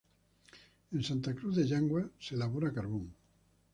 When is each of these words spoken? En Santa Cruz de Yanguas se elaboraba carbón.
En 0.93 1.03
Santa 1.09 1.35
Cruz 1.35 1.55
de 1.55 1.67
Yanguas 1.67 2.09
se 2.17 2.33
elaboraba 2.33 2.73
carbón. 2.73 3.13